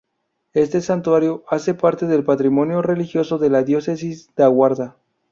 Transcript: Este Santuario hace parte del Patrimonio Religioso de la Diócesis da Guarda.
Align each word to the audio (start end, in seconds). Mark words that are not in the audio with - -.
Este 0.55 0.81
Santuario 0.81 1.43
hace 1.47 1.75
parte 1.75 2.07
del 2.07 2.23
Patrimonio 2.23 2.81
Religioso 2.81 3.37
de 3.37 3.51
la 3.51 3.61
Diócesis 3.61 4.31
da 4.35 4.47
Guarda. 4.47 4.97